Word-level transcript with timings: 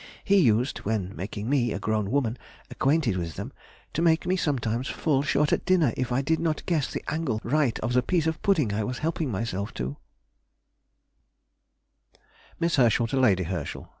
He 0.23 0.37
used, 0.39 0.79
when 0.79 1.15
making 1.15 1.47
me, 1.47 1.71
a 1.71 1.77
grown 1.77 2.09
woman, 2.09 2.35
acquainted 2.71 3.17
with 3.17 3.35
them, 3.35 3.53
to 3.93 4.01
make 4.01 4.25
me 4.25 4.35
sometimes 4.35 4.87
fall 4.87 5.21
short 5.21 5.53
at 5.53 5.63
dinner 5.63 5.93
if 5.95 6.11
I 6.11 6.23
did 6.23 6.39
not 6.39 6.65
guess 6.65 6.91
the 6.91 7.03
angle 7.07 7.39
right 7.43 7.77
of 7.81 7.93
the 7.93 8.01
piece 8.01 8.25
of 8.25 8.41
pudding 8.41 8.73
I 8.73 8.83
was 8.83 8.97
helping 9.05 9.29
myself 9.29 9.75
to! 9.75 9.97
[Sidenote: 12.15 12.17
1842. 12.17 12.17
Regrets.] 12.17 12.61
MISS 12.61 12.75
HERSCHEL 12.77 13.05
TO 13.05 13.19
LADY 13.19 13.43
HERSCHEL. 13.43 13.89